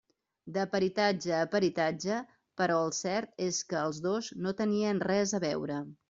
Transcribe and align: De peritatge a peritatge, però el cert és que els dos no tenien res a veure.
De 0.53 0.61
peritatge 0.69 1.33
a 1.39 1.41
peritatge, 1.55 2.15
però 2.61 2.77
el 2.85 2.93
cert 2.99 3.43
és 3.49 3.59
que 3.73 3.77
els 3.89 3.99
dos 4.05 4.31
no 4.47 4.55
tenien 4.63 5.03
res 5.13 5.35
a 5.39 5.41
veure. 5.45 5.77